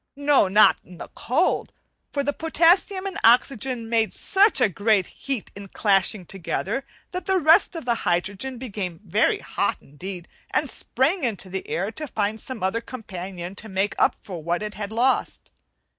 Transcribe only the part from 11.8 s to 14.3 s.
to find some other companion to make up